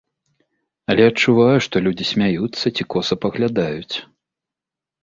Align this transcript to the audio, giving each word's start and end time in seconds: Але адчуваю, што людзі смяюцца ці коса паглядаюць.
Але 0.93 1.03
адчуваю, 1.09 1.59
што 1.67 1.75
людзі 1.89 2.09
смяюцца 2.13 2.65
ці 2.75 2.83
коса 2.95 3.15
паглядаюць. 3.29 3.95